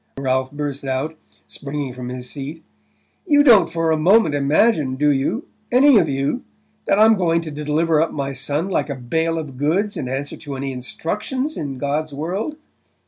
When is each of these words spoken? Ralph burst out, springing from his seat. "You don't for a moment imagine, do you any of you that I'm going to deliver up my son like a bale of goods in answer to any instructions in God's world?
Ralph 0.17 0.51
burst 0.51 0.83
out, 0.83 1.15
springing 1.45 1.93
from 1.93 2.09
his 2.09 2.27
seat. 2.27 2.63
"You 3.27 3.43
don't 3.43 3.71
for 3.71 3.91
a 3.91 3.97
moment 3.97 4.33
imagine, 4.33 4.95
do 4.95 5.11
you 5.11 5.45
any 5.71 5.99
of 5.99 6.09
you 6.09 6.43
that 6.85 6.97
I'm 6.97 7.13
going 7.15 7.41
to 7.41 7.51
deliver 7.51 8.01
up 8.01 8.11
my 8.11 8.33
son 8.33 8.67
like 8.67 8.89
a 8.89 8.95
bale 8.95 9.37
of 9.37 9.57
goods 9.57 9.95
in 9.97 10.09
answer 10.09 10.37
to 10.37 10.55
any 10.55 10.71
instructions 10.73 11.55
in 11.55 11.77
God's 11.77 12.15
world? 12.15 12.55